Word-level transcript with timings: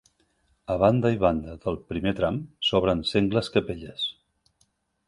A 0.75 0.77
banda 0.83 1.11
i 1.15 1.19
banda 1.25 1.59
del 1.67 1.77
primer 1.91 2.15
tram 2.21 2.41
s'obren 2.71 3.07
sengles 3.13 3.53
capelles. 3.59 4.09